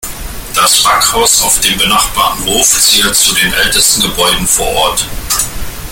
[0.55, 5.07] Das Backhaus auf dem benachbarten Hof zählt zu den ältesten Gebäuden vor Ort.